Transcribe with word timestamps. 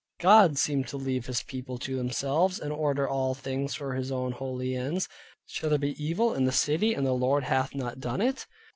God 0.19 0.57
seemed 0.57 0.87
to 0.87 0.97
leave 0.97 1.27
his 1.27 1.43
People 1.43 1.77
to 1.77 1.95
themselves, 1.95 2.57
and 2.59 2.71
order 2.73 3.07
all 3.07 3.35
things 3.35 3.75
for 3.75 3.93
His 3.93 4.11
own 4.11 4.31
holy 4.31 4.75
ends. 4.75 5.07
Shall 5.45 5.69
there 5.69 5.77
be 5.77 5.93
evil 6.03 6.33
in 6.33 6.45
the 6.45 6.51
City 6.51 6.95
and 6.95 7.05
the 7.05 7.13
Lord 7.13 7.43
hath 7.43 7.75
not 7.75 7.99
done 7.99 8.19
it? 8.21 8.47